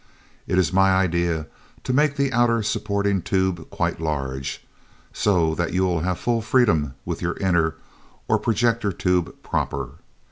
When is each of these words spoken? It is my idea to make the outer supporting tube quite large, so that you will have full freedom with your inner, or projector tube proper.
It 0.47 0.57
is 0.57 0.73
my 0.73 0.95
idea 0.95 1.45
to 1.83 1.93
make 1.93 2.15
the 2.15 2.33
outer 2.33 2.63
supporting 2.63 3.21
tube 3.21 3.69
quite 3.69 4.01
large, 4.01 4.65
so 5.13 5.53
that 5.53 5.73
you 5.73 5.83
will 5.85 5.99
have 5.99 6.17
full 6.17 6.41
freedom 6.41 6.95
with 7.05 7.21
your 7.21 7.37
inner, 7.37 7.75
or 8.27 8.39
projector 8.39 8.91
tube 8.91 9.43
proper. 9.43 9.91